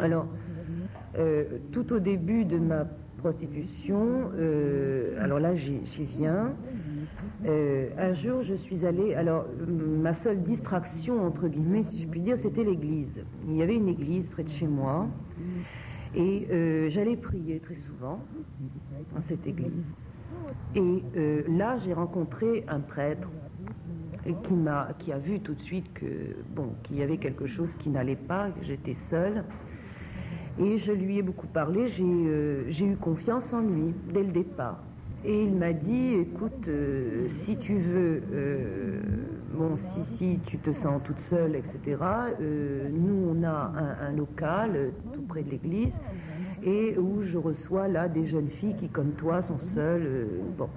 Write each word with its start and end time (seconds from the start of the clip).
Alors, 0.00 0.26
euh, 1.18 1.44
tout 1.72 1.92
au 1.92 1.98
début 1.98 2.44
de 2.44 2.58
ma 2.58 2.84
prostitution, 3.18 4.30
euh, 4.36 5.16
alors 5.20 5.40
là 5.40 5.56
j'y 5.56 6.04
viens, 6.04 6.54
euh, 7.46 7.88
un 7.98 8.12
jour 8.12 8.42
je 8.42 8.54
suis 8.54 8.86
allée, 8.86 9.14
alors 9.14 9.46
ma 9.66 10.12
seule 10.12 10.42
distraction 10.42 11.26
entre 11.26 11.48
guillemets 11.48 11.82
si 11.82 11.98
je 11.98 12.06
puis 12.06 12.20
dire 12.20 12.36
c'était 12.36 12.62
l'église. 12.62 13.24
Il 13.48 13.56
y 13.56 13.62
avait 13.62 13.74
une 13.74 13.88
église 13.88 14.28
près 14.28 14.44
de 14.44 14.48
chez 14.48 14.68
moi 14.68 15.08
et 16.14 16.46
j'allais 16.88 17.16
prier 17.16 17.58
très 17.58 17.74
souvent 17.74 18.20
dans 19.12 19.20
cette 19.20 19.46
église. 19.48 19.96
Et 20.76 21.02
là 21.48 21.76
j'ai 21.78 21.92
rencontré 21.92 22.64
un 22.68 22.80
prêtre 22.80 23.30
qui, 24.42 24.54
m'a, 24.54 24.90
qui 24.98 25.12
a 25.12 25.18
vu 25.18 25.40
tout 25.40 25.54
de 25.54 25.62
suite 25.62 25.92
que 25.92 26.36
bon 26.54 26.74
qu'il 26.84 26.98
y 26.98 27.02
avait 27.02 27.16
quelque 27.16 27.46
chose 27.46 27.74
qui 27.74 27.88
n'allait 27.88 28.14
pas, 28.14 28.50
que 28.50 28.64
j'étais 28.64 28.94
seule. 28.94 29.42
Et 30.60 30.76
je 30.76 30.92
lui 30.92 31.18
ai 31.18 31.22
beaucoup 31.22 31.46
parlé, 31.46 31.86
j'ai, 31.86 32.04
euh, 32.04 32.68
eu 32.68 32.96
confiance 32.96 33.52
en 33.52 33.60
lui 33.60 33.94
dès 34.12 34.24
le 34.24 34.32
départ. 34.32 34.82
Et 35.24 35.44
il 35.44 35.54
m'a 35.54 35.72
dit, 35.72 36.14
écoute, 36.14 36.66
euh, 36.68 37.28
si 37.28 37.56
tu 37.56 37.78
veux, 37.78 38.22
euh, 38.32 39.00
bon, 39.54 39.76
si, 39.76 40.02
si 40.02 40.40
tu 40.44 40.58
te 40.58 40.72
sens 40.72 41.00
toute 41.04 41.20
seule, 41.20 41.54
etc., 41.54 41.96
nous, 42.40 43.28
on 43.30 43.44
a 43.44 43.72
un, 44.00 44.12
local 44.12 44.92
tout 45.12 45.22
près 45.22 45.42
de 45.42 45.50
l'église, 45.50 45.94
et 46.64 46.98
où 46.98 47.20
je 47.20 47.38
reçois 47.38 47.86
là 47.86 48.08
des 48.08 48.24
jeunes 48.24 48.48
filles 48.48 48.74
qui, 48.76 48.88
comme 48.88 49.12
toi, 49.12 49.42
sont 49.42 49.60
seules. 49.60 50.28
bon, 50.56 50.68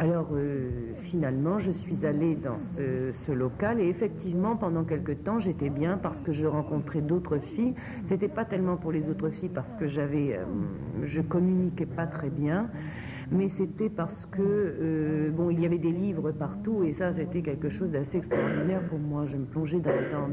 alors 0.00 0.28
euh, 0.32 0.94
finalement, 0.94 1.58
je 1.58 1.70
suis 1.70 2.06
allée 2.06 2.34
dans 2.34 2.58
ce, 2.58 3.32
local 3.32 3.80
et 3.80 3.86
effectivement, 3.86 4.56
pendant 4.56 4.82
quelque 4.82 5.12
temps, 5.12 5.38
j'étais 5.38 5.68
bien 5.68 5.98
parce 5.98 6.22
que 6.22 6.32
je 6.32 6.46
rencontrais 6.46 7.02
d'autres 7.02 7.36
filles. 7.36 7.74
C'était 8.02 8.28
pas 8.28 8.46
tellement 8.46 8.78
pour 8.78 8.92
les 8.92 9.10
autres 9.10 9.28
filles 9.28 9.50
parce 9.50 9.74
que 9.74 9.86
j'avais, 9.86 10.38
euh, 10.38 10.44
je 11.04 11.20
communiquais 11.20 11.84
pas 11.84 12.06
très 12.06 12.30
bien, 12.30 12.70
mais 13.30 13.48
c'était 13.48 13.90
parce 13.90 14.24
que 14.24 14.40
euh, 14.40 15.48
il 15.50 15.60
y 15.60 15.66
avait 15.66 15.76
des 15.76 15.92
livres 15.92 16.32
partout 16.32 16.82
et 16.82 16.94
ça, 16.94 17.12
c'était 17.12 17.42
quelque 17.42 17.68
chose 17.68 17.90
d'assez 17.90 18.16
extraordinaire 18.16 18.80
pour 18.88 18.98
moi. 18.98 19.26
Je 19.26 19.36
me 19.36 19.44
plongeais 19.44 19.80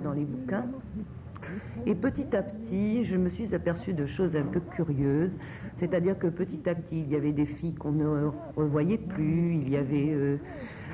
dans 0.02 0.14
les 0.14 0.24
bouquins. 0.24 0.66
Et 1.86 1.96
petit 1.96 2.36
à 2.36 2.44
petit, 2.44 3.04
je 3.04 3.18
me 3.18 3.30
suis 3.30 3.56
aperçue 3.56 3.94
de 3.94 4.06
choses 4.06 4.36
un 4.36 4.46
peu 4.46 4.60
curieuses. 4.60 5.38
C'est-à-dire 5.76 6.18
que 6.18 6.28
petit 6.28 6.68
à 6.70 6.76
petit, 6.76 7.02
il 7.02 7.12
y 7.12 7.16
avait 7.16 7.32
des 7.32 7.46
filles 7.46 7.76
qu'on 7.76 7.92
ne 7.92 8.30
revoyait 8.56 8.98
plus. 8.98 9.56
Il 9.56 9.70
y 9.70 9.78
avait. 9.78 10.10
Euh, 10.10 10.38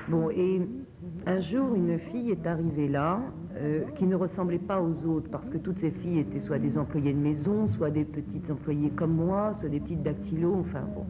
bon, 0.09 0.29
et 0.29 0.61
un 1.25 1.39
jour, 1.39 1.75
une 1.75 1.97
fille 1.97 2.31
est 2.31 2.45
arrivée 2.47 2.87
là, 2.87 3.21
euh, 3.57 3.83
qui 3.95 4.05
ne 4.05 4.15
ressemblait 4.15 4.59
pas 4.59 4.81
aux 4.81 5.05
autres, 5.05 5.29
parce 5.29 5.49
que 5.49 5.57
toutes 5.57 5.79
ces 5.79 5.91
filles 5.91 6.19
étaient 6.19 6.39
soit 6.39 6.59
des 6.59 6.77
employées 6.77 7.13
de 7.13 7.19
maison, 7.19 7.67
soit 7.67 7.91
des 7.91 8.05
petites 8.05 8.49
employées 8.51 8.89
comme 8.89 9.13
moi, 9.13 9.53
soit 9.53 9.69
des 9.69 9.79
petites 9.79 10.03
dactylos, 10.03 10.55
enfin 10.59 10.81
bon. 10.95 11.05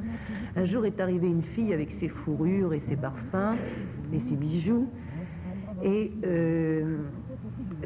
Un 0.56 0.66
jour 0.66 0.86
est 0.86 1.00
arrivée 1.00 1.28
une 1.28 1.42
fille 1.42 1.74
avec 1.74 1.92
ses 1.92 2.10
fourrures 2.10 2.74
et 2.74 2.80
ses 2.80 2.96
parfums 2.96 3.56
et 4.12 4.20
ses 4.20 4.36
bijoux, 4.36 4.88
et 5.84 6.12
euh, 6.26 6.98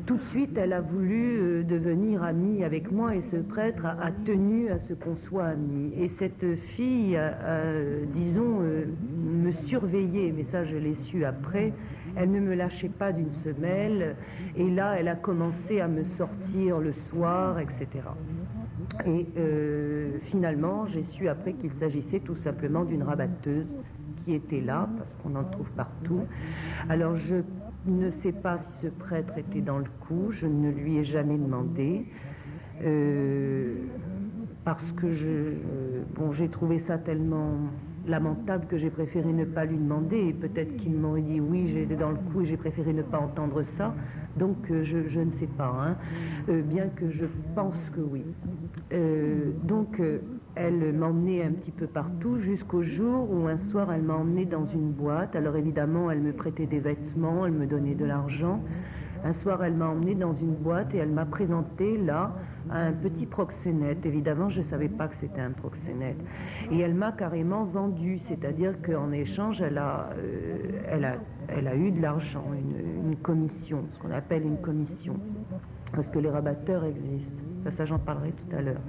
tout 0.06 0.18
de 0.18 0.24
suite, 0.24 0.58
elle 0.58 0.74
a 0.74 0.82
voulu 0.82 1.40
euh, 1.40 1.64
devenir 1.64 2.24
amie 2.24 2.64
avec 2.64 2.92
moi 2.92 3.16
et 3.16 3.22
ce 3.22 3.38
prêtre 3.38 3.86
a, 3.86 4.12
tenu 4.12 4.70
à 4.70 4.80
ce 4.80 4.94
qu'on 4.94 5.16
soit 5.16 5.46
amis. 5.46 5.92
Et 5.98 6.08
cette 6.08 6.56
fille, 6.56 7.20
disons, 8.14 8.60
euh, 8.62 8.86
me 9.48 9.52
surveillait, 9.52 10.32
mais 10.36 10.44
ça 10.44 10.64
je 10.64 10.78
l'ai 10.78 10.94
su 10.94 11.26
après. 11.26 11.74
Elle 12.16 12.32
ne 12.32 12.40
me 12.40 12.56
lâchait 12.56 12.90
pas 12.90 13.12
d'une 13.12 13.32
semelle 13.32 14.16
et 14.56 14.70
là, 14.70 14.96
elle 15.00 15.08
a 15.08 15.16
commencé 15.16 15.80
à 15.80 15.88
me 15.88 16.04
sortir 16.04 16.80
le 16.80 16.92
soir, 16.92 17.60
etc. 17.60 17.88
Et 19.06 19.28
euh, 19.38 20.18
finalement, 20.20 20.86
j'ai 20.86 21.04
su 21.04 21.28
après 21.28 21.54
qu'il 21.54 21.72
s'agissait 21.72 22.20
tout 22.20 22.36
simplement 22.36 22.86
d'une 22.86 23.04
rabatteuse 23.04 23.76
était 24.34 24.62
là, 24.62 24.90
parce 24.98 25.16
qu'on 25.16 25.36
en 25.36 25.44
trouve 25.44 25.70
partout. 25.72 26.22
Alors 26.90 27.16
je 27.16 27.38
ne 27.86 28.10
sais 28.10 28.32
pas 28.32 28.58
si 28.58 28.72
ce 28.74 28.88
prêtre 28.88 29.38
était 29.38 29.62
dans 29.62 29.80
le 29.80 29.90
coup, 30.02 30.30
je 30.30 30.48
ne 30.48 30.70
lui 30.70 30.98
ai 30.98 31.04
jamais 31.04 31.38
demandé. 31.38 32.06
Euh, 32.84 33.76
parce 34.64 34.92
que 34.92 35.14
je, 35.14 35.54
bon, 36.16 36.32
j'ai 36.32 36.50
trouvé 36.50 36.78
ça 36.80 36.98
tellement 36.98 37.54
lamentable 38.08 38.66
que 38.68 38.78
j'ai 38.78 38.90
préféré 38.90 39.34
ne 39.34 39.46
pas 39.46 39.66
lui 39.66 39.78
demander. 39.78 40.18
Et 40.18 40.34
peut-être 40.34 40.78
qu'il 40.78 40.94
m'aurait 40.94 41.22
dit 41.22 41.40
oui, 41.40 41.68
j'étais 41.68 41.96
dans 41.96 42.12
le 42.12 42.18
coup 42.18 42.42
et 42.42 42.46
j'ai 42.46 42.58
préféré 42.58 42.94
ne 42.94 43.02
pas 43.02 43.20
entendre 43.20 43.62
ça. 43.62 43.94
Donc 44.38 44.70
euh, 44.72 44.84
je, 44.84 45.20
ne 45.20 45.32
sais 45.32 45.48
pas, 45.48 45.74
hein. 45.80 45.98
euh, 46.50 46.62
bien 46.62 46.88
que 46.90 47.10
je 47.10 47.26
pense 47.56 47.90
que 47.90 48.02
oui. 48.02 48.24
donc 49.64 50.02
elle 50.56 50.94
m'emmenait 50.94 51.44
un 51.44 51.52
petit 51.52 51.72
peu 51.72 51.88
partout 51.88 52.38
jusqu'au 52.38 52.82
jour 52.82 53.32
où 53.32 53.48
un 53.48 53.58
soir 53.58 53.92
elle 53.92 54.02
m'a 54.02 54.16
emmenée 54.16 54.46
dans 54.46 54.66
une 54.66 54.92
boîte. 54.92 55.36
Alors 55.36 55.56
évidemment, 55.56 56.10
elle 56.12 56.22
me 56.22 56.34
prêtait 56.34 56.66
des 56.66 56.80
vêtements, 56.80 57.46
elle 57.46 57.54
me 57.54 57.66
donnait 57.66 57.96
de 57.96 58.06
l'argent. 58.06 58.62
Un 59.24 59.34
soir, 59.34 59.64
elle 59.64 59.74
m'a 59.74 59.88
emmenée 59.88 60.16
dans 60.16 60.34
une 60.34 60.54
boîte 60.54 60.94
et 60.94 60.98
elle 60.98 61.10
m'a 61.10 61.26
présenté 61.26 61.98
là 61.98 62.36
un 62.70 62.92
petit 62.92 63.26
proxénète. 63.26 64.06
Évidemment, 64.06 64.50
je 64.50 64.60
ne 64.60 64.64
savais 64.64 64.90
pas 64.90 65.08
que 65.08 65.16
c'était 65.16 65.42
un 65.42 65.52
proxénète. 65.52 66.18
Et 66.72 66.80
elle 66.80 66.94
m'a 66.94 67.12
carrément 67.12 67.66
vendu, 67.66 68.20
c'est-à-dire 68.20 68.82
qu'en 68.82 69.12
échange, 69.12 69.62
elle 69.62 69.78
a, 69.78 70.10
euh, 70.18 71.76
eu 71.76 71.92
de 71.92 72.02
l'argent, 72.02 72.46
une, 72.54 73.16
commission, 73.18 73.86
ce 73.94 74.00
qu'on 74.00 74.12
appelle 74.12 74.44
une 74.44 74.60
commission. 74.60 75.16
Parce 75.94 76.10
que 76.10 76.20
les 76.20 76.30
rabatteurs 76.30 76.84
existent. 76.84 77.44
ça 77.70 77.86
j'en 77.86 78.00
parlerai 78.00 78.32
tout 78.32 78.56
à 78.56 78.62
l'heure. 78.62 78.82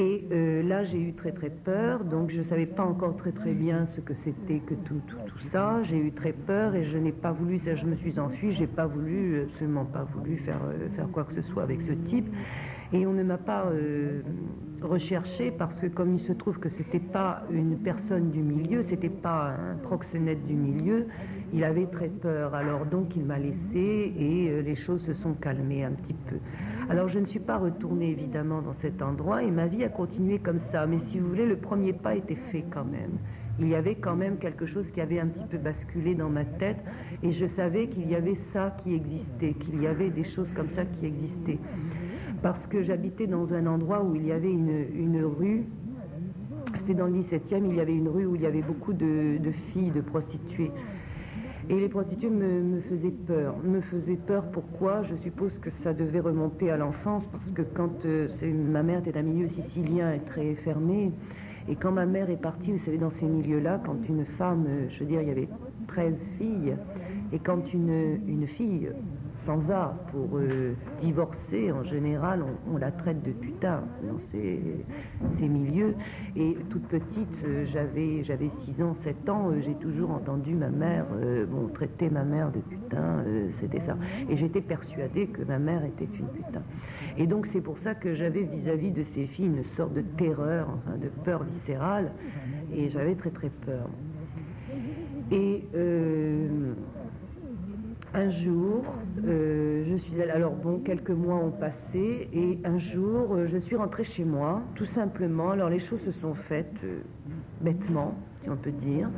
Et 0.00 0.26
euh, 0.32 0.62
là, 0.62 0.82
j'ai 0.82 0.98
eu 0.98 1.12
très 1.12 1.30
très 1.30 1.50
peur, 1.50 2.04
donc 2.04 2.30
je 2.30 2.38
ne 2.38 2.42
savais 2.42 2.64
pas 2.64 2.82
encore 2.82 3.16
très 3.16 3.32
très 3.32 3.52
bien 3.52 3.84
ce 3.84 4.00
que 4.00 4.14
c'était 4.14 4.60
que 4.60 4.72
tout, 4.72 5.02
tout, 5.06 5.38
ça. 5.40 5.82
J'ai 5.82 5.98
eu 5.98 6.12
très 6.12 6.32
peur 6.32 6.74
et 6.74 6.84
je 6.84 6.96
n'ai 6.96 7.12
pas 7.12 7.32
voulu, 7.32 7.58
je 7.58 7.84
me 7.84 7.94
suis 7.94 8.18
enfuie, 8.18 8.50
j'ai 8.50 8.66
pas 8.66 8.86
voulu, 8.86 9.42
absolument 9.42 9.84
pas 9.84 10.04
voulu 10.04 10.38
faire, 10.38 10.62
euh, 10.64 10.88
faire 10.88 11.10
quoi 11.12 11.24
que 11.24 11.34
ce 11.34 11.42
soit 11.42 11.62
avec 11.62 11.82
ce 11.82 11.92
type. 11.92 12.34
Et 12.92 13.06
on 13.06 13.12
ne 13.12 13.22
m'a 13.22 13.38
pas 13.38 13.66
euh, 13.66 14.22
recherché 14.82 15.52
parce 15.52 15.80
que 15.80 15.86
comme 15.86 16.14
il 16.14 16.18
se 16.18 16.32
trouve 16.32 16.58
que 16.58 16.68
c'était 16.68 16.98
pas 16.98 17.44
une 17.50 17.78
personne 17.78 18.30
du 18.30 18.42
milieu, 18.42 18.82
c'était 18.82 19.08
pas 19.08 19.50
un 19.50 19.76
proxénète 19.76 20.44
du 20.44 20.54
milieu, 20.54 21.06
il 21.52 21.62
avait 21.62 21.86
très 21.86 22.08
peur. 22.08 22.54
Alors 22.54 22.86
donc 22.86 23.14
il 23.14 23.24
m'a 23.24 23.38
laissé 23.38 24.12
et 24.18 24.62
les 24.62 24.74
choses 24.74 25.04
se 25.04 25.14
sont 25.14 25.34
calmées 25.34 25.84
un 25.84 25.92
petit 25.92 26.14
peu. 26.14 26.36
Alors 26.88 27.06
je 27.06 27.20
ne 27.20 27.24
suis 27.24 27.38
pas 27.38 27.58
retournée 27.58 28.10
évidemment 28.10 28.60
dans 28.60 28.74
cet 28.74 29.02
endroit 29.02 29.44
et 29.44 29.50
ma 29.52 29.68
vie 29.68 29.84
a 29.84 29.88
continué 29.88 30.40
comme 30.40 30.58
ça. 30.58 30.86
Mais 30.86 30.98
si 30.98 31.20
vous 31.20 31.28
voulez, 31.28 31.46
le 31.46 31.56
premier 31.56 31.92
pas 31.92 32.16
était 32.16 32.34
fait 32.34 32.64
quand 32.68 32.84
même. 32.84 33.18
Il 33.60 33.68
y 33.68 33.74
avait 33.74 33.96
quand 33.96 34.16
même 34.16 34.38
quelque 34.38 34.64
chose 34.66 34.90
qui 34.90 35.00
avait 35.00 35.20
un 35.20 35.26
petit 35.26 35.44
peu 35.44 35.58
basculé 35.58 36.14
dans 36.14 36.30
ma 36.30 36.44
tête 36.44 36.78
et 37.22 37.30
je 37.30 37.46
savais 37.46 37.88
qu'il 37.88 38.10
y 38.10 38.14
avait 38.14 38.34
ça 38.34 38.74
qui 38.78 38.94
existait, 38.94 39.52
qu'il 39.52 39.82
y 39.82 39.86
avait 39.86 40.10
des 40.10 40.24
choses 40.24 40.50
comme 40.56 40.70
ça 40.70 40.84
qui 40.86 41.04
existaient. 41.04 41.58
Parce 42.42 42.66
que 42.66 42.80
j'habitais 42.80 43.26
dans 43.26 43.54
un 43.54 43.66
endroit 43.66 44.02
où 44.02 44.14
il 44.16 44.26
y 44.26 44.32
avait 44.32 44.52
une, 44.52 45.24
rue 45.24 45.64
c'était 46.76 46.94
dans 46.94 47.06
le 47.06 47.18
17e, 47.20 47.66
il 47.68 47.74
y 47.74 47.80
avait 47.80 47.94
une 47.94 48.08
rue 48.08 48.24
où 48.24 48.36
il 48.36 48.42
y 48.42 48.46
avait 48.46 48.62
beaucoup 48.62 48.92
de 48.92 49.50
filles, 49.50 49.90
de 49.90 50.00
prostituées. 50.00 50.70
Et 51.70 51.78
les 51.78 51.88
prostituées 51.88 52.30
me, 52.30 52.80
faisaient 52.80 53.12
peur. 53.12 53.54
Me 53.62 53.80
faisaient 53.80 54.16
peur 54.16 54.50
pourquoi? 54.50 55.02
Je 55.04 55.14
suppose 55.14 55.56
que 55.58 55.70
ça 55.70 55.92
devait 55.94 56.18
remonter 56.18 56.68
à 56.68 56.76
l'enfance 56.76 57.28
parce 57.28 57.52
que 57.52 57.62
quand 57.62 58.06
euh, 58.06 58.26
ma 58.52 58.82
mère 58.82 58.98
était 58.98 59.12
d'un 59.12 59.22
milieu 59.22 59.46
sicilien 59.46 60.12
et 60.12 60.18
très 60.18 60.56
fermé, 60.56 61.12
et 61.68 61.76
quand 61.76 61.92
ma 61.92 62.06
mère 62.06 62.28
est 62.28 62.40
partie, 62.40 62.72
vous 62.72 62.78
savez, 62.78 62.98
dans 62.98 63.08
ces 63.08 63.26
milieux-là, 63.26 63.80
quand 63.86 64.08
une 64.08 64.24
femme, 64.24 64.64
euh, 64.68 64.88
je 64.88 64.98
veux 64.98 65.06
dire, 65.06 65.22
il 65.22 65.28
y 65.28 65.30
avait 65.30 65.48
13 65.86 66.32
filles, 66.38 66.76
et 67.32 67.38
quand 67.38 67.72
une, 67.72 68.18
une 68.26 68.48
fille 68.48 68.90
s'en 69.40 69.56
va 69.56 69.96
pour 70.08 70.36
euh, 70.36 70.74
divorcer, 70.98 71.72
en 71.72 71.82
général, 71.82 72.44
on, 72.70 72.76
la 72.76 72.90
traite 72.90 73.22
de 73.22 73.32
putain 73.32 73.82
dans 74.06 74.18
ces, 74.18 74.60
ces 75.30 75.48
milieux. 75.48 75.94
Et 76.36 76.56
toute 76.68 76.86
petite, 76.86 77.42
euh, 77.46 77.64
j'avais, 77.64 78.22
j'avais 78.22 78.50
6 78.50 78.82
ans, 78.82 78.94
7 78.94 79.28
ans, 79.30 79.50
euh, 79.50 79.60
j'ai 79.60 79.74
toujours 79.74 80.10
entendu 80.10 80.54
ma 80.54 80.68
mère, 80.68 81.06
bon, 81.48 81.68
traiter 81.68 82.10
ma 82.10 82.24
mère 82.24 82.52
de 82.52 82.60
putain, 82.60 83.24
c'était 83.50 83.80
ça. 83.80 83.96
Et 84.28 84.36
j'étais 84.36 84.60
persuadée 84.60 85.26
que 85.28 85.42
ma 85.42 85.58
mère 85.58 85.84
était 85.84 86.08
une 86.18 86.28
putain. 86.28 86.62
Et 87.16 87.26
donc 87.26 87.46
c'est 87.46 87.60
pour 87.60 87.78
ça 87.78 87.94
que 87.94 88.14
j'avais 88.14 88.42
vis-à-vis 88.42 88.90
de 88.90 89.02
ces 89.02 89.26
filles 89.26 89.46
une 89.46 89.62
sorte 89.62 89.94
de 89.94 90.02
terreur, 90.02 90.68
enfin 90.68 90.98
de 90.98 91.08
peur 91.08 91.44
viscérale, 91.44 92.12
et 92.74 92.88
j'avais 92.88 93.14
très 93.14 93.30
très 93.30 93.50
peur. 93.50 93.88
Et 95.30 95.64
un 98.14 98.28
jour, 98.28 98.84
euh, 99.26 99.82
je 99.84 99.96
suis 99.96 100.20
allée, 100.20 100.30
alors 100.30 100.54
bon, 100.54 100.78
quelques 100.78 101.10
mois 101.10 101.36
ont 101.36 101.50
passé, 101.50 102.28
et 102.32 102.58
un 102.64 102.78
jour, 102.78 103.34
euh, 103.34 103.46
je 103.46 103.58
suis 103.58 103.76
rentrée 103.76 104.04
chez 104.04 104.24
moi, 104.24 104.62
tout 104.74 104.84
simplement. 104.84 105.50
Alors 105.50 105.68
les 105.68 105.78
choses 105.78 106.00
se 106.00 106.12
sont 106.12 106.34
faites 106.34 106.72
euh, 106.84 107.00
bêtement, 107.60 108.14
si 108.40 108.50
on 108.50 108.56
peut 108.56 108.72
dire. 108.72 109.08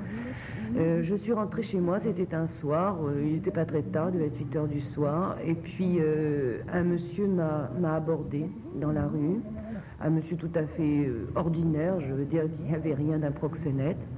Je 0.74 1.14
suis 1.14 1.34
rentrée 1.34 1.62
chez 1.62 1.80
moi, 1.80 2.00
c'était 2.00 2.34
un 2.34 2.46
soir, 2.46 2.98
il 3.22 3.34
n'était 3.34 3.50
pas 3.50 3.66
très 3.66 3.82
tard, 3.82 4.10
de 4.10 4.18
8 4.18 4.56
heures 4.56 4.68
du 4.68 4.80
soir, 4.80 5.36
et 5.44 5.54
puis 5.54 5.98
un 6.72 6.82
monsieur 6.82 7.26
m'a 7.26 7.94
abordé 7.94 8.46
dans 8.80 8.90
la 8.90 9.06
rue, 9.06 9.42
un 10.00 10.08
monsieur 10.08 10.38
tout 10.38 10.50
à 10.54 10.62
fait 10.62 11.10
ordinaire, 11.34 12.00
je 12.00 12.14
veux 12.14 12.24
dire 12.24 12.44
qu'il 12.50 12.64
n'y 12.64 12.74
avait 12.74 12.94
rien 12.94 13.18
d'un 13.18 13.32
proxénète, 13.32 14.08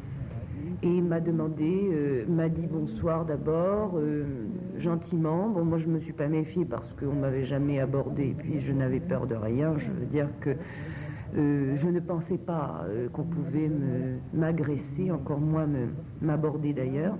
et 0.82 1.00
m'a 1.00 1.20
demandé, 1.20 2.24
m'a 2.28 2.48
dit 2.48 2.66
bonsoir 2.66 3.24
d'abord, 3.24 3.98
gentiment. 4.76 5.48
Bon, 5.48 5.64
moi 5.64 5.78
je 5.78 5.88
me 5.88 5.98
suis 5.98 6.12
pas 6.12 6.28
méfiée 6.28 6.64
parce 6.64 6.92
qu'on 6.94 7.14
m'avait 7.14 7.44
jamais 7.44 7.80
abordé, 7.80 8.28
et 8.28 8.34
puis 8.34 8.58
je 8.58 8.72
n'avais 8.72 9.00
peur 9.00 9.26
de 9.26 9.34
rien, 9.34 9.76
je 9.78 9.90
veux 9.90 10.06
dire 10.06 10.28
que 10.40 10.56
euh, 11.36 11.74
je 11.74 11.88
ne 11.88 11.98
pensais 11.98 12.38
pas 12.38 12.84
euh, 12.88 13.08
qu'on 13.08 13.24
pouvait 13.24 13.70
m'agresser, 14.32 15.10
encore 15.10 15.40
moins 15.40 15.68
m'aborder 16.20 16.72
d'ailleurs. 16.72 17.16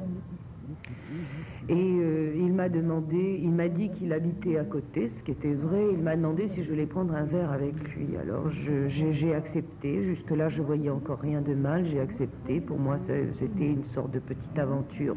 Et 1.69 1.75
euh, 1.75 2.35
il 2.37 2.53
m'a 2.53 2.69
demandé, 2.69 3.41
il 3.43 3.51
m'a 3.51 3.69
dit 3.69 3.91
qu'il 3.91 4.13
habitait 4.13 4.59
à 4.59 4.65
côté, 4.65 5.09
ce 5.09 5.23
qui 5.23 5.31
était 5.31 5.55
vrai. 5.55 5.87
Il 5.93 5.99
m'a 5.99 6.15
demandé 6.15 6.47
si 6.47 6.63
je 6.63 6.71
voulais 6.71 6.87
prendre 6.87 7.15
un 7.15 7.25
verre 7.25 7.53
avec 7.53 7.75
lui. 7.95 8.17
Alors 8.19 8.51
j'ai 8.51 9.35
accepté. 9.35 10.03
Jusque-là, 10.03 10.49
je 10.49 10.61
voyais 10.61 10.91
encore 10.91 11.21
rien 11.21 11.41
de 11.41 11.55
mal. 11.55 11.87
J'ai 11.87 12.01
accepté. 12.01 12.61
Pour 12.61 12.79
moi, 12.79 12.97
c'était 12.99 13.67
une 13.67 13.85
sorte 13.85 14.11
de 14.11 14.19
petite 14.19 14.59
aventure. 14.59 15.17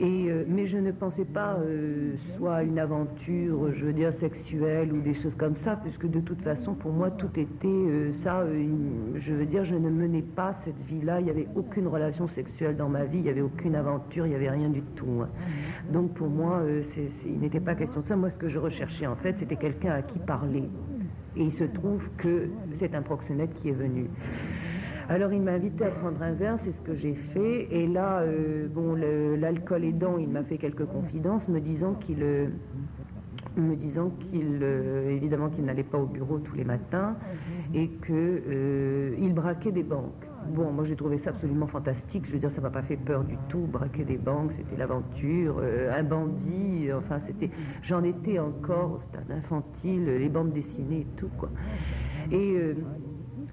Euh, 0.00 0.44
mais 0.48 0.66
je 0.66 0.78
ne 0.78 0.92
pensais 0.92 1.24
pas 1.24 1.56
euh, 1.56 2.14
soit 2.36 2.62
une 2.62 2.78
aventure, 2.78 3.70
je 3.70 3.86
veux 3.86 3.92
dire, 3.92 4.12
sexuelle 4.12 4.92
ou 4.92 5.00
des 5.00 5.12
choses 5.12 5.34
comme 5.34 5.56
ça, 5.56 5.76
puisque 5.76 6.06
de 6.06 6.20
toute 6.20 6.40
façon, 6.42 6.74
pour 6.74 6.92
moi, 6.92 7.10
tout 7.10 7.30
était 7.38 7.68
euh, 7.68 8.12
ça. 8.12 8.44
je 9.14 9.34
veux 9.34 9.46
dire, 9.46 9.64
je 9.64 9.74
ne 9.74 9.90
menais 9.90 10.22
pas 10.22 10.52
cette 10.52 10.80
vie-là. 10.80 11.20
Il 11.20 11.24
n'y 11.24 11.30
avait 11.30 11.48
aucune 11.54 11.86
relation 11.86 12.26
sexuelle 12.26 12.76
dans 12.76 12.88
ma 12.88 13.04
vie, 13.04 13.18
il 13.18 13.24
n'y 13.24 13.30
avait 13.30 13.42
aucune 13.42 13.74
aventure, 13.74 14.26
il 14.26 14.30
n'y 14.30 14.36
avait 14.36 14.50
rien 14.50 14.70
du 14.70 14.82
tout. 14.82 15.22
Hein. 15.22 15.28
Donc 15.92 16.14
pour 16.14 16.28
moi, 16.28 16.62
il 17.26 17.38
n'était 17.38 17.60
pas 17.60 17.74
question 17.74 18.00
de 18.00 18.06
ça. 18.06 18.16
Moi, 18.16 18.30
ce 18.30 18.38
que 18.38 18.48
je 18.48 18.58
recherchais, 18.58 19.06
en 19.06 19.16
fait, 19.16 19.36
c'était 19.38 19.56
quelqu'un 19.56 19.92
à 19.92 20.02
qui 20.02 20.18
parler. 20.18 20.68
Et 21.36 21.44
il 21.44 21.52
se 21.52 21.64
trouve 21.64 22.10
que 22.16 22.48
c'est 22.72 22.94
un 22.94 23.02
proxénète 23.02 23.52
qui 23.54 23.68
est 23.68 23.74
venu. 23.74 24.06
Alors 25.10 25.32
il 25.32 25.42
m'a 25.42 25.50
invité 25.50 25.86
à 25.86 25.90
prendre 25.90 26.22
un 26.22 26.34
verre, 26.34 26.56
c'est 26.56 26.70
ce 26.70 26.80
que 26.80 26.94
j'ai 26.94 27.14
fait. 27.14 27.66
Et 27.72 27.88
là, 27.88 28.20
euh, 28.20 28.68
bon, 28.68 28.94
l'alcool 28.94 29.82
aidant, 29.82 30.18
il 30.18 30.28
m'a 30.28 30.44
fait 30.44 30.56
quelques 30.56 30.86
confidences, 30.86 31.48
me 31.48 31.60
disant 31.60 31.94
qu'il, 31.94 32.22
euh, 32.22 32.46
me 33.56 33.74
disant 33.74 34.10
qu'il, 34.20 34.60
euh, 34.62 35.10
évidemment, 35.10 35.48
qu'il 35.48 35.64
n'allait 35.64 35.82
pas 35.82 35.98
au 35.98 36.06
bureau 36.06 36.38
tous 36.38 36.54
les 36.54 36.62
matins 36.62 37.16
et 37.74 37.88
que 37.88 39.12
il 39.18 39.34
braquait 39.34 39.72
des 39.72 39.82
banques. 39.82 40.28
Bon, 40.54 40.70
moi 40.70 40.84
j'ai 40.84 40.94
trouvé 40.94 41.18
ça 41.18 41.30
absolument 41.30 41.66
fantastique. 41.66 42.24
Je 42.26 42.32
veux 42.32 42.38
dire, 42.38 42.50
ça 42.52 42.60
m'a 42.60 42.70
pas 42.70 42.82
fait 42.82 42.96
peur 42.96 43.24
du 43.24 43.36
tout. 43.48 43.66
Braquer 43.66 44.04
des 44.04 44.16
banques, 44.16 44.52
c'était 44.52 44.76
l'aventure. 44.76 45.60
un 45.92 46.02
bandit, 46.04 46.88
enfin 46.96 47.18
c'était, 47.18 47.50
j'en 47.82 48.04
étais 48.04 48.38
encore 48.38 48.92
au 48.92 48.98
stade 49.00 49.32
infantile, 49.32 50.04
les 50.04 50.28
bandes 50.28 50.52
dessinées 50.52 51.00
et 51.00 51.16
tout 51.16 51.30
quoi. 51.36 51.50
Et 52.30 52.74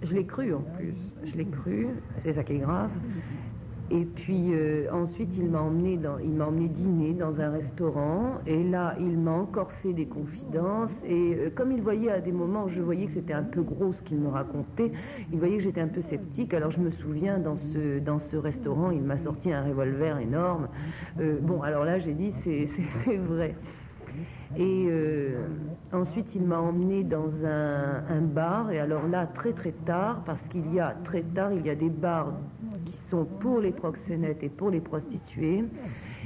je 0.01 0.15
l'ai 0.15 0.25
cru 0.25 0.53
en 0.53 0.61
plus, 0.61 0.95
je 1.23 1.35
l'ai 1.35 1.45
cru, 1.45 1.87
c'est 2.17 2.33
ça 2.33 2.43
qui 2.43 2.53
est 2.53 2.59
grave. 2.59 2.91
Et 3.89 4.03
puis 4.03 4.53
euh, 4.53 4.87
ensuite, 4.91 5.37
il 5.37 5.45
m'a 5.45 5.61
emmené, 5.61 5.97
il 6.23 6.31
m'a 6.31 6.47
emmené 6.47 6.67
dîner 6.67 7.13
dans 7.13 7.39
un 7.39 7.49
restaurant. 7.49 8.39
Et 8.45 8.63
là, 8.63 8.95
il 8.99 9.17
m'a 9.17 9.31
encore 9.31 9.71
fait 9.71 9.93
des 9.93 10.07
confidences. 10.07 11.03
Et 11.05 11.35
euh, 11.35 11.49
comme 11.55 11.71
il 11.71 11.81
voyait 11.81 12.11
à 12.11 12.19
des 12.19 12.33
moments 12.33 12.67
je 12.67 12.81
voyais 12.81 13.05
que 13.05 13.13
c'était 13.13 13.33
un 13.33 13.43
peu 13.43 13.61
gros 13.61 13.93
ce 13.93 14.01
qu'il 14.01 14.17
me 14.17 14.27
racontait, 14.27 14.91
il 15.31 15.39
voyait 15.39 15.57
que 15.57 15.63
j'étais 15.63 15.81
un 15.81 15.87
peu 15.87 16.01
sceptique. 16.01 16.53
Alors 16.53 16.71
je 16.71 16.81
me 16.81 16.89
souviens, 16.89 17.39
dans 17.39 17.55
ce, 17.55 17.99
dans 17.99 18.19
ce 18.19 18.35
restaurant, 18.35 18.91
il 18.91 19.03
m'a 19.03 19.17
sorti 19.17 19.53
un 19.53 19.63
revolver 19.63 20.19
énorme. 20.19 20.67
Euh, 21.21 21.37
bon, 21.41 21.61
alors 21.61 21.85
là, 21.85 21.97
j'ai 21.97 22.13
dit, 22.13 22.33
c'est, 22.33 22.67
c'est 22.67 23.17
vrai. 23.17 23.55
Et 24.59 24.87
euh, 24.87 25.45
ensuite, 25.93 26.33
il 26.33 26.43
m'a 26.43 26.59
emmené 26.59 27.03
dans 27.03 27.45
un, 27.45 28.21
bar. 28.21 28.71
Et 28.71 28.79
alors 28.79 29.07
là, 29.07 29.27
très 29.27 29.53
très 29.53 29.71
tard, 29.71 30.23
parce 30.25 30.47
qu'il 30.47 30.73
y 30.73 30.79
a 30.79 30.95
très 31.03 31.21
tard, 31.21 31.51
il 31.53 31.65
y 31.65 31.69
a 31.69 31.75
des 31.75 31.91
bars 31.91 32.33
qui 32.85 32.97
sont 32.97 33.25
pour 33.25 33.59
les 33.59 33.71
proxénètes 33.71 34.41
et 34.41 34.49
pour 34.49 34.71
les 34.71 34.81
prostituées. 34.81 35.63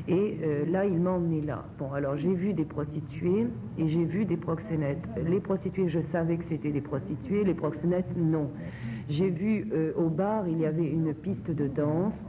Et 0.07 0.37
euh, 0.43 0.65
là, 0.65 0.85
il 0.85 0.99
m'a 0.99 1.11
emmené 1.11 1.41
là. 1.41 1.65
Bon, 1.77 1.91
alors 1.91 2.15
j'ai 2.15 2.33
vu 2.33 2.53
des 2.53 2.63
prostituées 2.63 3.47
et 3.77 3.87
j'ai 3.89 4.05
vu 4.05 4.23
des 4.23 4.37
proxénètes. 4.37 5.03
Les 5.27 5.41
prostituées, 5.41 5.89
je 5.89 5.99
savais 5.99 6.37
que 6.37 6.45
c'était 6.45 6.71
des 6.71 6.81
prostituées. 6.81 7.43
Les 7.43 7.53
proxénètes, 7.53 8.15
non. 8.15 8.49
J'ai 9.09 9.29
vu 9.29 9.67
euh, 9.73 9.91
au 9.97 10.07
bar, 10.07 10.47
il 10.47 10.57
y 10.57 10.65
avait 10.65 10.87
une 10.87 11.13
piste 11.13 11.51
de 11.51 11.67
danse. 11.67 12.25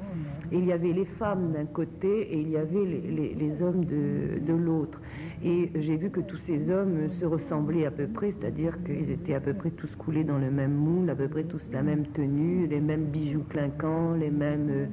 Il 0.53 0.67
y 0.67 0.73
avait 0.73 0.93
les 0.93 1.05
femmes 1.05 1.53
d'un 1.53 1.65
côté 1.65 2.35
et 2.35 2.39
il 2.39 2.51
y 2.51 2.57
avait 2.57 2.85
les, 2.85 3.63
hommes 3.63 3.85
de 3.85 4.53
l'autre. 4.53 5.01
Et 5.45 5.73
j'ai 5.75 5.97
vu 5.97 6.11
que 6.11 6.21
tous 6.21 6.37
ces 6.37 6.71
hommes 6.71 7.09
se 7.09 7.27
ressemblaient 7.27 7.85
à 7.85 7.91
peu 7.91 8.07
près, 8.07 8.31
c'est-à-dire 8.31 8.83
qu'ils 8.85 9.11
étaient 9.11 9.35
à 9.35 9.41
peu 9.41 9.55
près 9.55 9.71
tous 9.71 9.97
coulés 9.97 10.23
dans 10.23 10.39
le 10.39 10.53
même 10.53 10.73
moule, 10.73 11.11
à 11.11 11.17
peu 11.17 11.27
près 11.27 11.43
tous 11.43 11.69
la 11.73 11.83
même 11.83 12.07
tenue, 12.07 12.69
les 12.69 12.81
mêmes 12.81 13.07
bijoux 13.07 13.43
clinquants, 13.49 14.13
les 14.13 14.31
mêmes, 14.31 14.89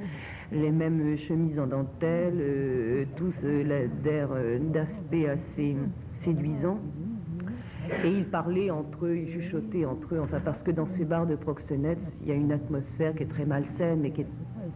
euh, 0.54 1.16
chemises 1.16 1.60
en 1.60 1.68
dentelle, 1.68 2.38
euh, 2.40 3.06
tous 3.16 3.42
euh, 3.44 3.88
d'air, 4.04 4.30
d'aspect 4.74 5.30
assez 5.30 5.76
séduisant. 6.14 6.80
Et 8.04 8.10
ils 8.10 8.26
parlaient 8.26 8.72
entre 8.72 9.06
eux, 9.06 9.18
ils 9.18 9.28
chuchotaient 9.28 9.86
entre 9.86 10.16
eux, 10.16 10.20
enfin 10.20 10.40
parce 10.44 10.64
que 10.64 10.72
dans 10.72 10.86
ces 10.86 11.06
bars 11.06 11.28
de 11.28 11.36
proxénètes, 11.36 12.14
il 12.22 12.30
y 12.30 12.32
a 12.32 12.36
une 12.36 12.52
atmosphère 12.52 13.14
qui 13.16 13.24
est 13.24 13.28
très 13.28 13.46
malsaine, 13.46 14.02
mais 14.02 14.12
qui 14.12 14.22
est 14.22 14.28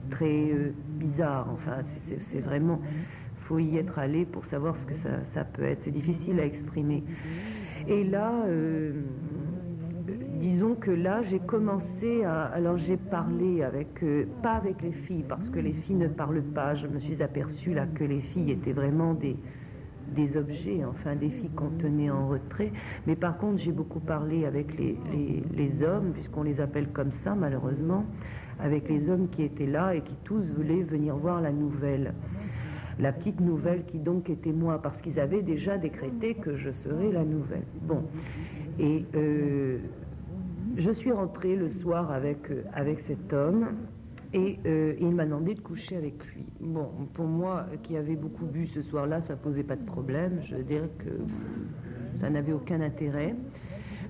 très 0.09 0.51
bizarre. 0.99 1.47
Enfin, 1.53 1.77
c'est 2.19 2.41
vraiment 2.41 2.79
faut 3.43 3.59
y 3.59 3.77
être 3.77 3.99
allé 3.99 4.25
pour 4.25 4.45
savoir 4.45 4.75
ce 4.75 4.85
que 4.85 4.95
ça, 4.95 5.43
peut 5.43 5.63
être. 5.63 5.79
C'est 5.79 5.91
difficile 5.91 6.39
à 6.39 6.45
exprimer. 6.45 7.03
Et 7.87 8.03
là, 8.03 8.31
euh, 8.47 8.93
disons 10.39 10.75
que 10.75 10.91
là, 10.91 11.21
j'ai 11.21 11.39
commencé 11.39 12.23
à. 12.23 12.43
Alors, 12.43 12.77
j'ai 12.77 12.97
parlé 12.97 13.61
avec. 13.63 14.01
Euh, 14.03 14.25
pas 14.41 14.53
avec 14.53 14.81
les 14.81 14.93
filles, 14.93 15.25
parce 15.27 15.49
que 15.49 15.59
les 15.59 15.73
filles 15.73 15.97
ne 15.97 16.07
parlent 16.07 16.41
pas. 16.41 16.75
Je 16.75 16.87
me 16.87 16.99
suis 16.99 17.21
aperçue 17.21 17.73
là 17.73 17.85
que 17.85 18.03
les 18.03 18.21
filles 18.21 18.51
étaient 18.51 18.73
vraiment 18.73 19.13
des 19.13 19.37
des 20.15 20.37
objets, 20.37 20.83
enfin 20.85 21.15
des 21.15 21.29
filles 21.29 21.49
qu'on 21.49 21.69
tenait 21.69 22.11
en 22.11 22.27
retrait. 22.27 22.71
Mais 23.07 23.15
par 23.15 23.37
contre, 23.37 23.57
j'ai 23.57 23.71
beaucoup 23.71 24.01
parlé 24.01 24.45
avec 24.45 24.77
les, 24.77 24.95
les 25.55 25.81
hommes, 25.81 26.11
puisqu'on 26.13 26.43
les 26.43 26.61
appelle 26.61 26.89
comme 26.89 27.09
ça, 27.09 27.33
malheureusement, 27.33 28.05
avec 28.63 28.89
les 28.89 29.09
hommes 29.09 29.29
qui 29.29 29.43
étaient 29.43 29.67
là 29.67 29.93
et 29.93 30.01
qui 30.01 30.15
tous 30.23 30.51
voulaient 30.51 30.81
venir 30.81 31.15
voir 31.15 31.41
la 31.41 31.51
nouvelle 31.51 32.13
la 32.99 33.11
petite 33.11 33.39
nouvelle 33.39 33.85
qui 33.85 33.99
donc 33.99 34.29
était 34.29 34.51
moi, 34.51 34.81
parce 34.81 35.01
qu'ils 35.01 35.19
avaient 35.19 35.41
déjà 35.41 35.77
décrété 35.77 36.35
que 36.35 36.55
je 36.55 36.71
serais 36.71 37.11
la 37.11 37.23
nouvelle. 37.23 37.63
Bon, 37.81 38.03
et 38.79 39.05
euh, 39.15 39.79
je 40.77 40.91
suis 40.91 41.11
rentrée 41.11 41.55
le 41.55 41.69
soir 41.69 42.11
avec, 42.11 42.51
euh, 42.51 42.63
avec 42.73 42.99
cet 42.99 43.33
homme, 43.33 43.75
et 44.33 44.59
euh, 44.65 44.95
il 44.99 45.11
m'a 45.11 45.25
demandé 45.25 45.53
de 45.53 45.59
coucher 45.59 45.95
avec 45.95 46.25
lui. 46.33 46.45
Bon, 46.59 46.89
pour 47.13 47.25
moi, 47.25 47.67
qui 47.83 47.97
avait 47.97 48.15
beaucoup 48.15 48.45
bu 48.45 48.65
ce 48.65 48.81
soir-là, 48.81 49.21
ça 49.21 49.35
posait 49.35 49.63
pas 49.63 49.75
de 49.75 49.85
problème. 49.85 50.39
Je 50.41 50.55
veux 50.55 50.63
dire 50.63 50.89
que 50.97 51.09
ça 52.17 52.31
n'avait 52.31 52.53
aucun 52.53 52.81
intérêt. 52.81 53.35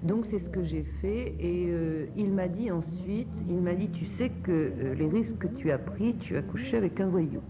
Donc 0.04 0.26
c'est 0.26 0.40
ce 0.40 0.50
que 0.50 0.64
j'ai 0.64 0.84
fait 0.84 1.34
et 1.40 1.74
il 2.18 2.34
m'a 2.34 2.48
dit 2.48 2.70
ensuite, 2.72 3.44
il 3.50 3.62
m'a 3.62 3.74
dit, 3.74 3.90
tu 3.90 4.06
sais 4.06 4.30
que 4.30 4.94
les 4.98 5.08
risques 5.08 5.38
que 5.40 5.48
tu 5.48 5.72
as 5.72 5.78
pris, 5.78 6.16
tu 6.18 6.36
as 6.36 6.42
couché 6.42 6.78
avec 6.78 7.00
un 7.00 7.08
voyou. 7.08 7.42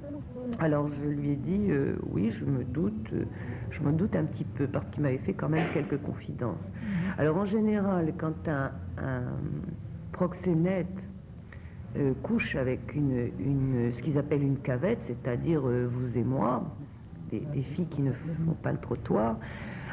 Alors 0.60 0.88
je 0.88 1.08
lui 1.08 1.32
ai 1.32 1.36
dit 1.36 1.72
euh, 1.72 1.96
oui, 2.12 2.30
je 2.30 2.46
me 2.46 2.64
doute, 2.64 3.12
euh, 3.14 3.26
je 3.72 3.82
me 3.82 3.92
doute 3.92 4.16
un 4.16 4.26
petit 4.26 4.44
peu 4.44 4.68
parce 4.68 4.90
qu'il 4.90 5.04
m'avait 5.04 5.18
fait 5.18 5.34
quand 5.34 5.50
même 5.50 5.66
quelques 5.74 6.02
confidences. 6.02 6.72
Alors 7.18 7.38
en 7.38 7.46
général, 7.46 8.14
quand 8.18 8.48
un, 8.48 8.72
proxénète 10.12 11.10
euh, 11.98 12.14
couche 12.22 12.56
avec 12.56 12.94
une, 12.94 13.92
ce 13.92 14.02
qu'ils 14.02 14.18
appellent 14.18 14.44
une 14.44 14.60
cavette, 14.60 15.02
c'est-à-dire 15.02 15.62
vous 15.62 16.18
et 16.18 16.24
moi, 16.24 16.64
des, 17.32 17.62
filles 17.62 17.88
qui 17.88 18.04
ne 18.04 18.12
font 18.12 18.54
pas 18.62 18.72
le 18.72 18.78
trottoir, 18.78 19.38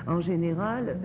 en 0.07 0.21
général, 0.21 0.99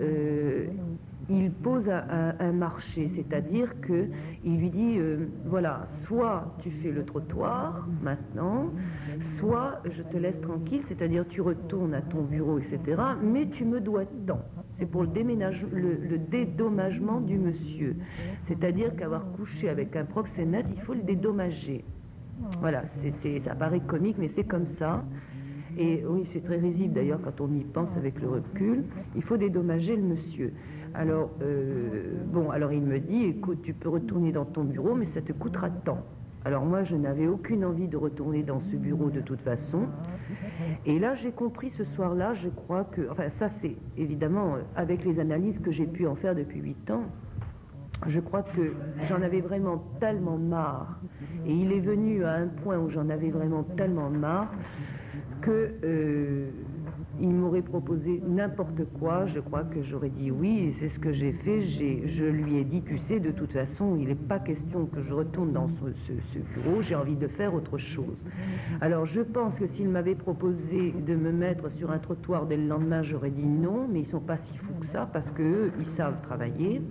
il 1.28 1.50
pose 1.50 1.88
un, 1.90 2.52
marché, 2.52 3.08
c'est-à-dire 3.08 3.80
que 3.80 4.08
il 4.44 4.58
lui 4.58 4.70
dit 4.70 4.98
euh, 4.98 5.26
voilà, 5.44 5.82
soit 5.86 6.54
tu 6.60 6.70
fais 6.70 6.90
le 6.90 7.04
trottoir 7.04 7.88
maintenant, 8.02 8.70
soit 9.20 9.80
je 9.84 10.02
te 10.02 10.16
laisse 10.16 10.40
tranquille, 10.40 10.82
c'est-à-dire 10.82 11.24
tu 11.28 11.40
retournes 11.40 11.94
à 11.94 12.02
ton 12.02 12.22
bureau, 12.22 12.58
etc. 12.58 13.02
Mais 13.22 13.48
tu 13.48 13.64
me 13.64 13.80
dois 13.80 14.04
tant. 14.26 14.42
C'est 14.74 14.86
pour 14.86 15.02
le, 15.02 15.10
le, 15.10 16.18
dédommagement 16.18 17.20
du 17.20 17.38
monsieur. 17.38 17.96
C'est-à-dire 18.44 18.94
qu'avoir 18.94 19.24
couché 19.32 19.68
avec 19.68 19.96
un 19.96 20.04
proxénète, 20.04 20.66
il 20.70 20.80
faut 20.80 20.94
le 20.94 21.02
dédommager. 21.02 21.84
Voilà, 22.60 22.84
c'est, 22.84 23.40
ça 23.40 23.54
paraît 23.54 23.80
comique, 23.80 24.16
mais 24.18 24.28
c'est 24.28 24.44
comme 24.44 24.66
ça. 24.66 25.02
Et 25.78 26.04
oui, 26.06 26.24
c'est 26.24 26.42
très 26.42 26.56
risible 26.56 26.94
d'ailleurs 26.94 27.20
quand 27.22 27.40
on 27.40 27.52
y 27.52 27.64
pense 27.64 27.96
avec 27.96 28.20
le 28.20 28.28
recul. 28.28 28.84
Il 29.14 29.22
faut 29.22 29.36
dédommager 29.36 29.96
le 29.96 30.02
monsieur. 30.02 30.52
Alors, 30.98 31.28
euh, 31.42 32.14
bon, 32.24 32.50
alors 32.50 32.72
il 32.72 32.80
me 32.80 32.98
dit, 32.98 33.26
écoute, 33.26 33.60
tu 33.62 33.74
peux 33.74 33.90
retourner 33.90 34.32
dans 34.32 34.46
ton 34.46 34.64
bureau, 34.64 34.94
mais 34.94 35.04
ça 35.04 35.20
te 35.20 35.32
coûtera 35.32 35.68
tant. 35.68 35.98
Alors 36.42 36.64
moi, 36.64 36.84
je 36.84 36.96
n'avais 36.96 37.26
aucune 37.26 37.66
envie 37.66 37.86
de 37.86 37.98
retourner 37.98 38.42
dans 38.42 38.60
ce 38.60 38.76
bureau 38.76 39.10
de 39.10 39.20
toute 39.20 39.42
façon. 39.42 39.88
Et 40.86 40.98
là, 40.98 41.14
j'ai 41.14 41.32
compris 41.32 41.68
ce 41.68 41.84
soir-là, 41.84 42.32
je 42.32 42.48
crois 42.48 42.84
que, 42.84 43.10
enfin 43.10 43.28
ça 43.28 43.48
c'est 43.48 43.76
évidemment 43.98 44.54
euh, 44.54 44.60
avec 44.74 45.04
les 45.04 45.20
analyses 45.20 45.58
que 45.58 45.70
j'ai 45.70 45.86
pu 45.86 46.06
en 46.06 46.14
faire 46.14 46.34
depuis 46.34 46.60
huit 46.60 46.90
ans, 46.90 47.02
je 48.06 48.20
crois 48.20 48.42
que 48.42 48.74
j'en 49.02 49.20
avais 49.22 49.40
vraiment 49.40 49.82
tellement 50.00 50.38
marre. 50.38 51.00
Et 51.46 51.52
il 51.52 51.72
est 51.72 51.80
venu 51.80 52.24
à 52.24 52.34
un 52.34 52.46
point 52.46 52.78
où 52.78 52.88
j'en 52.88 53.10
avais 53.10 53.30
vraiment 53.30 53.64
tellement 53.64 54.08
marre 54.08 54.50
que 55.40 55.72
euh, 55.84 56.50
il 57.20 57.30
m'aurait 57.30 57.62
proposé 57.62 58.22
n'importe 58.26 58.84
quoi, 58.98 59.26
je 59.26 59.40
crois 59.40 59.64
que 59.64 59.80
j'aurais 59.80 60.10
dit 60.10 60.30
oui, 60.30 60.74
c'est 60.78 60.88
ce 60.88 60.98
que 60.98 61.12
j'ai 61.12 61.32
fait. 61.32 61.60
Je 61.60 62.24
lui 62.24 62.58
ai 62.58 62.64
dit, 62.64 62.82
tu 62.82 62.98
sais, 62.98 63.20
de 63.20 63.30
toute 63.30 63.52
façon, 63.52 63.96
il 63.96 64.08
n'est 64.08 64.14
pas 64.14 64.38
question 64.38 64.86
que 64.86 65.00
je 65.00 65.14
retourne 65.14 65.52
dans 65.52 65.68
ce, 65.68 65.92
ce 65.94 66.38
bureau, 66.38 66.82
j'ai 66.82 66.94
envie 66.94 67.16
de 67.16 67.28
faire 67.28 67.54
autre 67.54 67.78
chose. 67.78 68.22
Alors 68.80 69.06
je 69.06 69.20
pense 69.20 69.58
que 69.58 69.66
s'il 69.66 69.88
m'avait 69.88 70.14
proposé 70.14 70.92
de 70.92 71.14
me 71.14 71.32
mettre 71.32 71.70
sur 71.70 71.90
un 71.90 71.98
trottoir 71.98 72.46
dès 72.46 72.56
le 72.56 72.66
lendemain, 72.66 73.02
j'aurais 73.02 73.30
dit 73.30 73.46
non, 73.46 73.86
mais 73.90 74.00
ils 74.00 74.06
sont 74.06 74.20
pas 74.20 74.36
si 74.36 74.56
fous 74.56 74.74
que 74.80 74.86
ça, 74.86 75.08
parce 75.10 75.30
qu'eux, 75.30 75.72
ils 75.78 75.86
savent 75.86 76.20
travailler. 76.22 76.82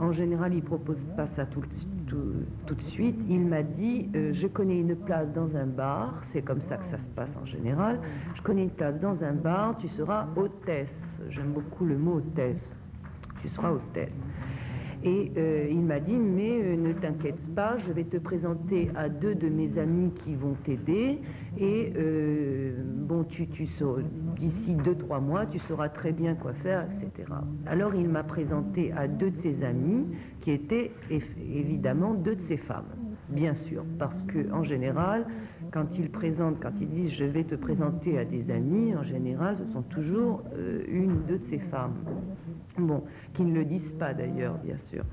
En 0.00 0.12
général, 0.12 0.54
il 0.54 0.60
ne 0.60 0.66
propose 0.66 1.04
pas 1.14 1.26
ça 1.26 1.44
tout, 1.44 1.60
de 1.60 2.82
suite. 2.82 3.22
Il 3.28 3.40
m'a 3.40 3.62
dit, 3.62 4.08
euh, 4.16 4.32
je 4.32 4.46
connais 4.46 4.80
une 4.80 4.96
place 4.96 5.30
dans 5.30 5.56
un 5.56 5.66
bar, 5.66 6.22
c'est 6.24 6.40
comme 6.40 6.62
ça 6.62 6.78
que 6.78 6.86
ça 6.86 6.98
se 6.98 7.08
passe 7.08 7.36
en 7.36 7.44
général. 7.44 8.00
Je 8.34 8.40
connais 8.40 8.62
une 8.62 8.70
place 8.70 8.98
dans 8.98 9.24
un 9.24 9.32
bar, 9.32 9.76
tu 9.76 9.88
seras 9.88 10.26
hôtesse. 10.36 11.18
J'aime 11.28 11.52
beaucoup 11.52 11.84
le 11.84 11.98
mot 11.98 12.14
hôtesse. 12.14 12.72
Tu 13.42 13.48
seras 13.50 13.72
hôtesse. 13.72 14.24
Et 15.02 15.32
euh, 15.38 15.66
il 15.70 15.80
m'a 15.80 15.98
dit, 15.98 16.16
mais 16.16 16.60
euh, 16.62 16.76
ne 16.76 16.92
t'inquiète 16.92 17.54
pas, 17.54 17.78
je 17.78 17.90
vais 17.90 18.04
te 18.04 18.18
présenter 18.18 18.90
à 18.94 19.08
deux 19.08 19.34
de 19.34 19.48
mes 19.48 19.78
amis 19.78 20.10
qui 20.12 20.34
vont 20.34 20.54
t'aider. 20.62 21.20
Et 21.58 21.92
euh, 21.96 22.74
bon, 22.84 23.24
tu, 23.24 23.48
tu 23.48 23.66
d'ici 24.36 24.74
deux, 24.74 24.94
trois 24.94 25.20
mois, 25.20 25.46
tu 25.46 25.58
sauras 25.58 25.88
très 25.88 26.12
bien 26.12 26.34
quoi 26.34 26.52
faire, 26.52 26.84
etc. 26.84 27.32
Alors 27.66 27.94
il 27.94 28.08
m'a 28.08 28.22
présenté 28.22 28.92
à 28.92 29.08
deux 29.08 29.30
de 29.30 29.36
ses 29.36 29.64
amis, 29.64 30.06
qui 30.40 30.50
étaient 30.50 30.92
évidemment 31.10 32.12
deux 32.12 32.36
de 32.36 32.40
ses 32.42 32.58
femmes, 32.58 32.88
bien 33.30 33.54
sûr, 33.54 33.84
parce 33.98 34.22
que 34.24 34.52
en 34.52 34.62
général, 34.62 35.26
quand 35.70 35.98
ils 35.98 36.10
présentent, 36.10 36.60
quand 36.60 36.80
ils 36.80 36.88
disent 36.88 37.12
je 37.12 37.24
vais 37.24 37.44
te 37.44 37.54
présenter 37.54 38.18
à 38.18 38.24
des 38.24 38.50
amis, 38.50 38.94
en 38.94 39.02
général, 39.02 39.56
ce 39.56 39.72
sont 39.72 39.82
toujours 39.82 40.42
une 40.88 41.12
ou 41.12 41.20
deux 41.26 41.38
de 41.38 41.44
ses 41.44 41.58
femmes. 41.58 41.94
Bon, 42.78 43.02
qui 43.34 43.44
ne 43.44 43.54
le 43.54 43.64
disent 43.64 43.92
pas 43.92 44.14
d'ailleurs, 44.14 44.58
bien 44.58 44.78
sûr. 44.78 45.04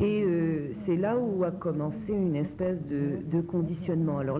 Et 0.00 0.24
euh, 0.24 0.70
c'est 0.72 0.96
là 0.96 1.16
où 1.16 1.44
a 1.44 1.52
commencé 1.52 2.12
une 2.12 2.34
espèce 2.34 2.80
de, 2.82 3.40
conditionnement. 3.42 4.22